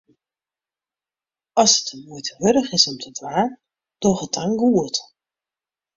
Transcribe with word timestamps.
As 1.63 1.73
it 1.77 1.85
de 1.89 1.95
muoite 2.05 2.31
wurdich 2.41 2.73
is 2.77 2.85
om 2.91 2.97
te 3.01 3.09
dwaan, 3.17 3.51
doch 4.01 4.21
it 4.25 4.33
dan 4.35 4.51
goed. 4.61 4.95